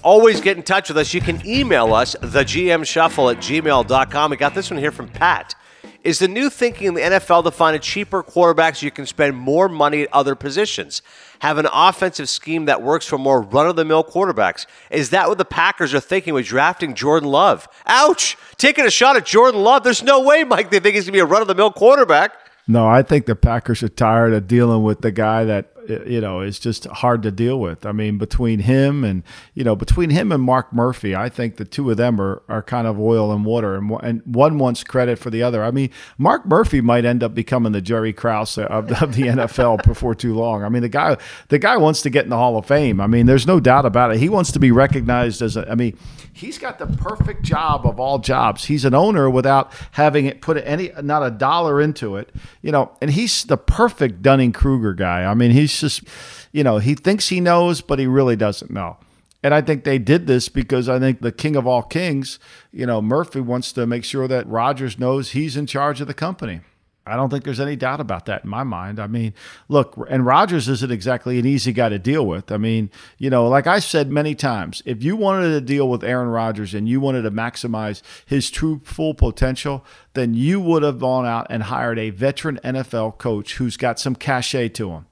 [0.04, 1.14] Always get in touch with us.
[1.14, 4.32] You can email us, thegmshuffle at gmail.com.
[4.32, 5.56] We got this one here from Pat.
[6.04, 9.06] Is the new thinking in the NFL to find a cheaper quarterback so you can
[9.06, 11.04] spend more money at other positions?
[11.40, 14.66] Have an offensive scheme that works for more run of the mill quarterbacks?
[14.90, 17.68] Is that what the Packers are thinking with drafting Jordan Love?
[17.86, 18.36] Ouch!
[18.58, 19.84] Taking a shot at Jordan Love.
[19.84, 21.72] There's no way, Mike, they think he's going to be a run of the mill
[21.72, 22.34] quarterback.
[22.68, 26.42] No, I think the Packers are tired of dealing with the guy that you know
[26.42, 27.86] is just hard to deal with.
[27.86, 31.66] I mean, between him and you know between him and Mark Murphy, I think the
[31.66, 35.20] two of them are, are kind of oil and water, and and one wants credit
[35.20, 35.64] for the other.
[35.64, 39.84] I mean, Mark Murphy might end up becoming the Jerry Krause of, of the NFL
[39.84, 40.64] before too long.
[40.64, 41.18] I mean, the guy
[41.50, 43.00] the guy wants to get in the Hall of Fame.
[43.02, 44.18] I mean, there's no doubt about it.
[44.18, 45.70] He wants to be recognized as a.
[45.70, 45.98] I mean,
[46.34, 48.66] he's got the perfect job of all jobs.
[48.66, 52.30] He's an owner without having it put any not a dollar into it,
[52.62, 55.24] you know, and he's the perfect Dunning Kruger guy.
[55.24, 56.04] I mean, he's just,
[56.52, 58.98] you know, he thinks he knows, but he really doesn't know.
[59.44, 62.40] And I think they did this because I think the king of all kings,
[62.72, 66.14] you know, Murphy wants to make sure that Rodgers knows he's in charge of the
[66.14, 66.62] company.
[67.04, 69.00] I don't think there's any doubt about that in my mind.
[69.00, 69.34] I mean,
[69.68, 72.52] look, and Rodgers isn't exactly an easy guy to deal with.
[72.52, 76.04] I mean, you know, like I said many times, if you wanted to deal with
[76.04, 81.00] Aaron Rodgers and you wanted to maximize his true full potential, then you would have
[81.00, 85.08] gone out and hired a veteran NFL coach who's got some cachet to him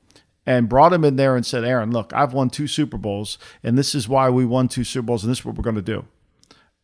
[0.45, 3.78] and brought him in there and said, Aaron, look, I've won two Super Bowls, and
[3.78, 5.82] this is why we won two Super Bowls, and this is what we're going to
[5.82, 6.06] do.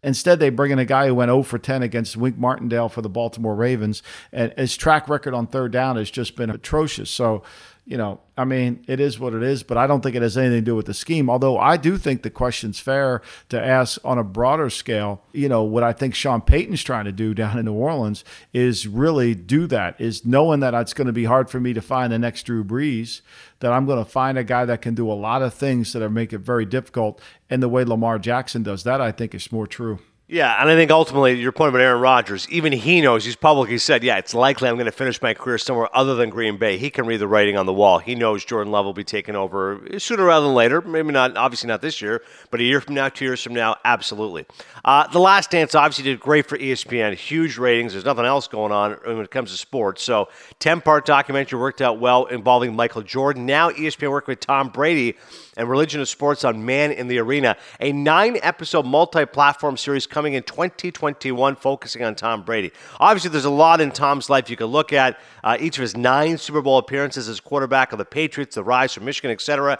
[0.03, 3.01] Instead, they bring in a guy who went 0 for 10 against Wink Martindale for
[3.01, 7.09] the Baltimore Ravens, and his track record on third down has just been atrocious.
[7.09, 7.41] So,
[7.85, 10.37] you know, I mean, it is what it is, but I don't think it has
[10.37, 11.29] anything to do with the scheme.
[11.29, 15.21] Although I do think the question's fair to ask on a broader scale.
[15.33, 18.87] You know, what I think Sean Payton's trying to do down in New Orleans is
[18.87, 22.11] really do that, is knowing that it's going to be hard for me to find
[22.11, 23.21] the next Drew Brees,
[23.59, 26.01] that I'm going to find a guy that can do a lot of things that
[26.01, 27.21] are make it very difficult.
[27.51, 29.99] And the way Lamar Jackson does that, I think is more true.
[30.27, 33.77] Yeah, and I think ultimately your point about Aaron Rodgers, even he knows he's publicly
[33.77, 36.79] said, yeah, it's likely I'm going to finish my career somewhere other than Green Bay.
[36.79, 37.99] He can read the writing on the wall.
[37.99, 40.81] He knows Jordan Love will be taken over sooner rather than later.
[40.81, 43.75] Maybe not, obviously not this year, but a year from now, two years from now,
[43.85, 44.47] absolutely.
[44.83, 47.91] Uh, the Last Dance obviously did great for ESPN, huge ratings.
[47.91, 50.01] There's nothing else going on when it comes to sports.
[50.01, 53.45] So, 10 part documentary worked out well involving Michael Jordan.
[53.45, 55.17] Now, ESPN working with Tom Brady
[55.57, 60.05] and Religion of Sports on Man in the Arena, a nine episode multi platform series
[60.05, 62.71] coming in 2021 focusing on Tom Brady.
[62.99, 65.19] Obviously, there's a lot in Tom's life you can look at.
[65.43, 68.93] Uh, each of his nine Super Bowl appearances as quarterback of the Patriots, the rise
[68.93, 69.79] from Michigan, etc.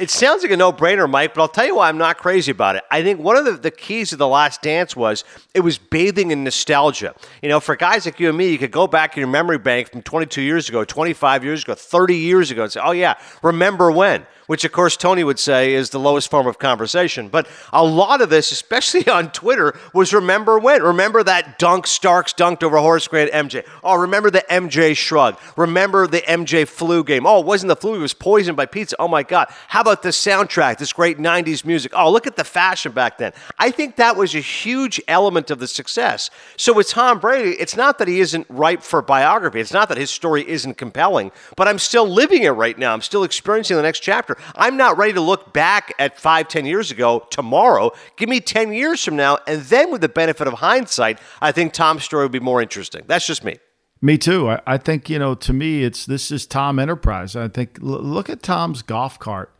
[0.00, 2.50] It sounds like a no brainer, Mike, but I'll tell you why I'm not crazy
[2.50, 2.84] about it.
[2.90, 6.30] I think one of the, the keys of The Last Dance was it was bathing
[6.30, 7.14] in nostalgia.
[7.42, 9.58] You know, for guys like you and me, you could go back in your memory
[9.58, 13.16] bank from 22 years ago, 25 years ago, 30 years ago and say, oh, yeah,
[13.42, 14.24] remember when?
[14.50, 17.28] Which of course Tony would say is the lowest form of conversation.
[17.28, 20.82] But a lot of this, especially on Twitter, was remember when?
[20.82, 23.64] Remember that dunk Starks dunked over Horace Grant MJ.
[23.84, 25.38] Oh, remember the MJ shrug.
[25.56, 27.26] Remember the MJ flu game.
[27.26, 28.96] Oh, it wasn't the flu, he was poisoned by pizza.
[28.98, 29.46] Oh my God.
[29.68, 31.92] How about the soundtrack, this great 90s music?
[31.94, 33.32] Oh, look at the fashion back then.
[33.56, 36.28] I think that was a huge element of the success.
[36.56, 39.60] So with Tom Brady, it's not that he isn't ripe for biography.
[39.60, 42.92] It's not that his story isn't compelling, but I'm still living it right now.
[42.92, 44.38] I'm still experiencing the next chapter.
[44.54, 47.92] I'm not ready to look back at five, ten years ago tomorrow.
[48.16, 49.38] Give me 10 years from now.
[49.46, 53.02] And then, with the benefit of hindsight, I think Tom's story would be more interesting.
[53.06, 53.58] That's just me.
[54.02, 54.48] Me too.
[54.48, 57.36] I, I think, you know, to me, it's this is Tom Enterprise.
[57.36, 59.54] I think, look at Tom's golf cart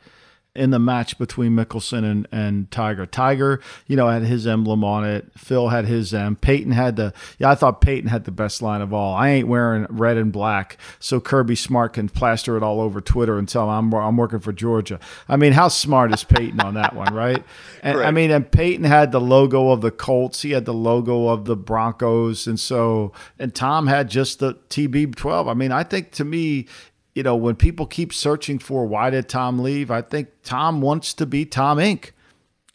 [0.55, 3.07] in the match between Mickelson and, and Tiger.
[3.07, 5.31] Tiger, you know, had his emblem on it.
[5.37, 6.35] Phil had his M.
[6.35, 9.15] Peyton had the yeah, I thought Peyton had the best line of all.
[9.15, 13.39] I ain't wearing red and black, so Kirby Smart can plaster it all over Twitter
[13.39, 14.99] and tell him I'm I'm working for Georgia.
[15.29, 17.43] I mean, how smart is Peyton on that one, right?
[17.83, 20.43] And I mean, and Peyton had the logo of the Colts.
[20.43, 25.51] He had the logo of the Broncos, and so and Tom had just the TB12.
[25.51, 26.67] I mean, I think to me
[27.14, 31.14] you know, when people keep searching for why did Tom leave, I think Tom wants
[31.14, 32.11] to be Tom Inc.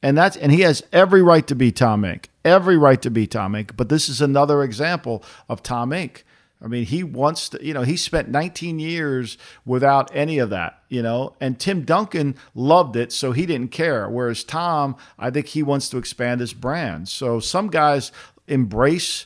[0.03, 2.25] And that's and he has every right to be Tom Inc.
[2.43, 3.75] Every right to be Tom Inc.
[3.75, 6.23] But this is another example of Tom Inc.
[6.61, 10.81] I mean, he wants to, you know, he spent 19 years without any of that,
[10.89, 14.09] you know, and Tim Duncan loved it, so he didn't care.
[14.09, 17.09] Whereas Tom, I think he wants to expand his brand.
[17.09, 18.11] So some guys
[18.47, 19.25] embrace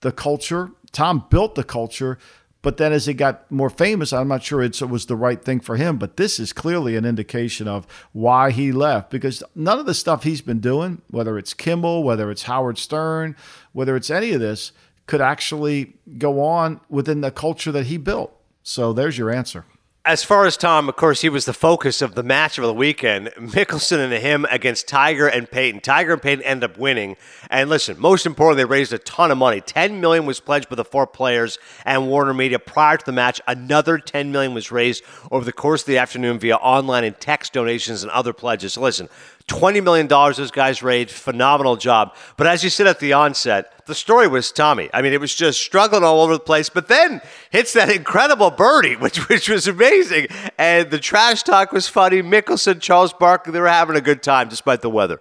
[0.00, 0.70] the culture.
[0.92, 2.18] Tom built the culture,
[2.62, 5.60] but then as he got more famous, I'm not sure it was the right thing
[5.60, 5.96] for him.
[5.96, 10.24] But this is clearly an indication of why he left because none of the stuff
[10.24, 13.34] he's been doing, whether it's Kimball, whether it's Howard Stern,
[13.72, 14.72] whether it's any of this,
[15.06, 18.32] could actually go on within the culture that he built.
[18.62, 19.64] So there's your answer
[20.06, 22.72] as far as Tom, of course, he was the focus of the match of the
[22.72, 23.28] weekend.
[23.38, 25.80] Mickelson and him against Tiger and Peyton.
[25.80, 27.16] Tiger and Peyton end up winning.
[27.50, 29.60] And listen, most importantly, they raised a ton of money.
[29.60, 33.42] Ten million was pledged by the four players and Warner Media prior to the match.
[33.46, 37.52] Another ten million was raised over the course of the afternoon via online and text
[37.52, 38.74] donations and other pledges.
[38.74, 39.10] So listen,
[39.50, 41.10] $20 million those guys raised.
[41.10, 42.14] Phenomenal job.
[42.36, 44.88] But as you said at the onset, the story was Tommy.
[44.94, 48.50] I mean, it was just struggling all over the place, but then hits that incredible
[48.50, 50.28] birdie, which, which was amazing.
[50.56, 52.22] And the trash talk was funny.
[52.22, 55.20] Mickelson, Charles Barkley, they were having a good time despite the weather.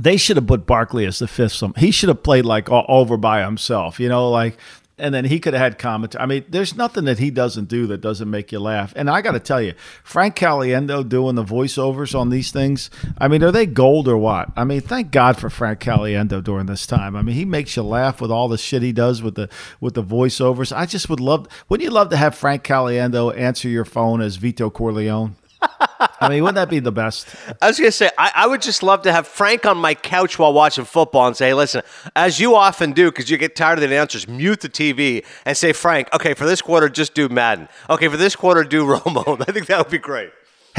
[0.00, 1.52] They should have put Barkley as the fifth.
[1.52, 3.98] Some he should have played like all over by himself.
[3.98, 4.56] You know, like
[5.00, 6.22] and then he could have had commentary.
[6.22, 8.92] I mean, there's nothing that he doesn't do that doesn't make you laugh.
[8.96, 12.90] And I got to tell you, Frank Caliendo doing the voiceovers on these things.
[13.18, 14.50] I mean, are they gold or what?
[14.56, 17.16] I mean, thank God for Frank Caliendo during this time.
[17.16, 19.48] I mean, he makes you laugh with all the shit he does with the
[19.80, 20.76] with the voiceovers.
[20.76, 21.48] I just would love.
[21.68, 25.36] Wouldn't you love to have Frank Caliendo answer your phone as Vito Corleone?
[25.62, 27.28] I mean, wouldn't that be the best?
[27.60, 30.38] I was to say, I, I, would just love to have Frank on my couch
[30.38, 31.82] while watching football and say, hey, listen,
[32.16, 35.56] as you often do, because you get tired of the announcers, mute the TV and
[35.56, 37.68] say, Frank, okay, for this quarter, just do Madden.
[37.88, 39.40] Okay, for this quarter, do Romo.
[39.48, 40.30] I think that would be great.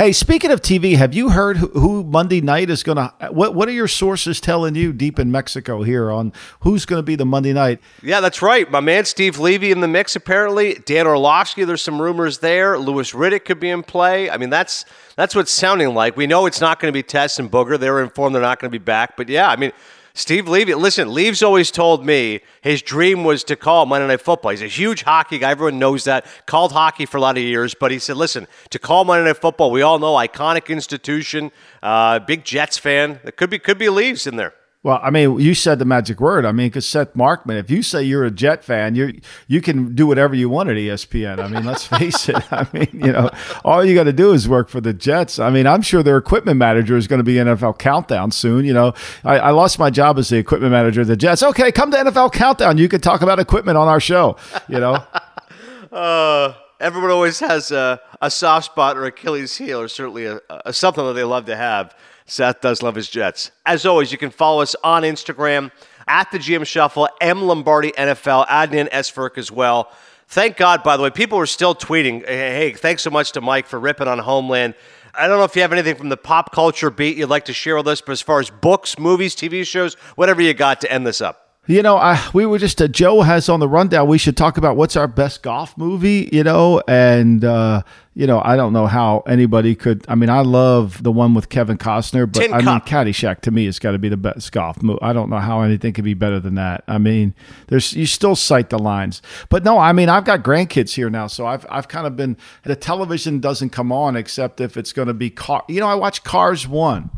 [0.01, 3.13] Hey, speaking of TV, have you heard who Monday night is going to?
[3.29, 7.03] What What are your sources telling you deep in Mexico here on who's going to
[7.03, 7.79] be the Monday night?
[8.01, 8.71] Yeah, that's right.
[8.71, 10.15] My man Steve Levy in the mix.
[10.15, 11.65] Apparently, Dan Orlovsky.
[11.65, 12.79] There's some rumors there.
[12.79, 14.27] Louis Riddick could be in play.
[14.27, 14.85] I mean, that's
[15.17, 16.17] that's what's sounding like.
[16.17, 17.79] We know it's not going to be Tess and Booger.
[17.79, 19.15] They were informed they're not going to be back.
[19.15, 19.71] But yeah, I mean.
[20.13, 24.51] Steve Levy, listen, Leaves always told me his dream was to call Monday Night Football.
[24.51, 25.51] He's a huge hockey guy.
[25.51, 26.25] Everyone knows that.
[26.45, 29.37] Called hockey for a lot of years, but he said, listen, to call Monday Night
[29.37, 31.51] Football, we all know iconic institution,
[31.81, 33.21] uh, big Jets fan.
[33.23, 34.53] There could be could be Leaves in there.
[34.83, 36.43] Well, I mean, you said the magic word.
[36.43, 39.93] I mean, because Seth Markman, if you say you're a Jet fan, you you can
[39.93, 41.37] do whatever you want at ESPN.
[41.37, 42.41] I mean, let's face it.
[42.51, 43.29] I mean, you know,
[43.63, 45.37] all you got to do is work for the Jets.
[45.37, 48.65] I mean, I'm sure their equipment manager is going to be NFL Countdown soon.
[48.65, 51.43] You know, I, I lost my job as the equipment manager of the Jets.
[51.43, 52.79] Okay, come to NFL Countdown.
[52.79, 54.35] You can talk about equipment on our show.
[54.67, 55.03] You know.
[55.91, 60.73] uh, everyone always has a, a soft spot or Achilles heel, or certainly a, a
[60.73, 61.95] something that they love to have.
[62.31, 63.51] Seth does love his Jets.
[63.65, 65.69] As always, you can follow us on Instagram
[66.07, 69.91] at the GM Shuffle, M Lombardi NFL, Adnan Esferk as well.
[70.29, 73.67] Thank God, by the way, people are still tweeting, hey, thanks so much to Mike
[73.67, 74.75] for ripping on Homeland.
[75.13, 77.53] I don't know if you have anything from the pop culture beat you'd like to
[77.53, 80.91] share with us, but as far as books, movies, TV shows, whatever you got to
[80.91, 81.50] end this up.
[81.67, 84.57] You know, I, we were just, uh, Joe has on the rundown, we should talk
[84.57, 87.83] about what's our best golf movie, you know, and, uh,
[88.15, 90.03] you know, I don't know how anybody could.
[90.07, 92.87] I mean, I love the one with Kevin Costner, but Tin I Cup.
[92.87, 94.97] mean, Caddyshack to me has got to be the best golf movie.
[95.03, 96.83] I don't know how anything could be better than that.
[96.87, 97.35] I mean,
[97.67, 101.27] there's you still cite the lines, but no, I mean, I've got grandkids here now,
[101.27, 105.09] so I've I've kind of been the television doesn't come on except if it's going
[105.09, 105.63] to be car.
[105.69, 107.11] You know, I watch Cars one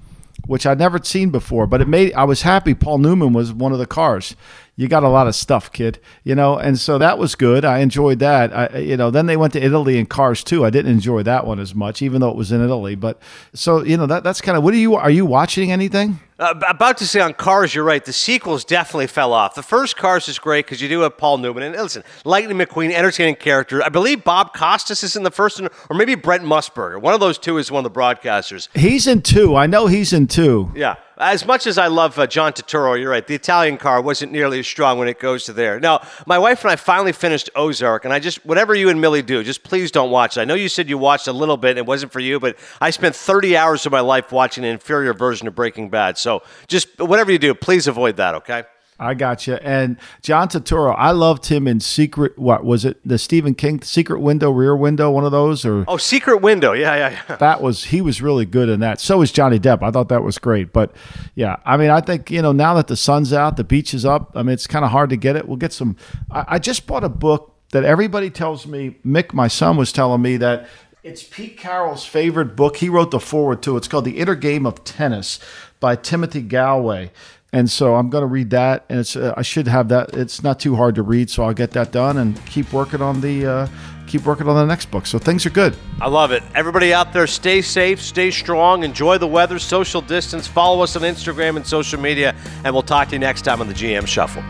[0.45, 1.67] which I'd never seen before.
[1.67, 2.73] But it made I was happy.
[2.73, 4.35] Paul Newman was one of the cars.
[4.76, 5.99] You got a lot of stuff, kid.
[6.24, 7.63] You know, and so that was good.
[7.63, 8.55] I enjoyed that.
[8.55, 10.65] I, you know, then they went to Italy in Cars 2.
[10.65, 12.95] I didn't enjoy that one as much, even though it was in Italy.
[12.95, 13.19] But
[13.53, 16.19] so you know, that that's kind of what are you are you watching anything?
[16.39, 18.03] Uh, about to say on Cars, you're right.
[18.03, 19.53] The sequels definitely fell off.
[19.53, 21.63] The first Cars is great because you do have Paul Newman.
[21.63, 23.84] And listen, Lightning McQueen, entertaining character.
[23.84, 26.99] I believe Bob Costas is in the first one, or maybe Brent Musburger.
[26.99, 28.67] One of those two is one of the broadcasters.
[28.76, 29.55] He's in two.
[29.55, 30.71] I know he's in two.
[30.76, 30.95] Yeah.
[31.18, 33.26] As much as I love uh, John Turturro, you're right.
[33.26, 35.80] The Italian car wasn't nearly as strong when it goes to there.
[35.80, 39.22] Now, my wife and I finally finished Ozark, and I just, whatever you and Millie
[39.22, 40.41] do, just please don't watch it.
[40.41, 42.57] I know you said you watched a little bit, and it wasn't for you, but
[42.82, 46.18] I spent 30 hours of my life watching an inferior version of Breaking Bad.
[46.18, 48.64] So just whatever you do, please avoid that, okay?
[48.99, 49.55] I got you.
[49.55, 52.37] And John Turturro, I loved him in Secret.
[52.37, 52.99] What was it?
[53.05, 56.73] The Stephen King Secret Window, Rear Window, one of those, or oh, Secret Window.
[56.73, 57.35] Yeah, yeah, yeah.
[57.43, 59.01] That was he was really good in that.
[59.01, 59.83] So was Johnny Depp.
[59.83, 60.71] I thought that was great.
[60.71, 60.95] But
[61.35, 64.05] yeah, I mean, I think you know now that the sun's out, the beach is
[64.05, 64.31] up.
[64.35, 65.47] I mean, it's kind of hard to get it.
[65.47, 65.97] We'll get some.
[66.31, 68.97] I, I just bought a book that everybody tells me.
[69.05, 70.67] Mick, my son, was telling me that
[71.03, 72.77] it's Pete Carroll's favorite book.
[72.77, 73.75] He wrote the foreword to.
[73.75, 75.39] It's called The Inner Game of Tennis
[75.79, 77.09] by Timothy Gallwey
[77.54, 80.16] and so I'm going to read that, and it's uh, I should have that.
[80.16, 83.22] It's not too hard to read, so I'll get that done and keep working on
[83.22, 83.68] the uh,
[84.08, 85.06] keep working on the next book.
[85.06, 85.78] So things are good.
[86.01, 86.41] I love it.
[86.56, 90.47] Everybody out there, stay safe, stay strong, enjoy the weather, social distance.
[90.47, 92.36] Follow us on Instagram and social media,
[92.66, 94.43] and we'll talk to you next time on the GM Shuffle.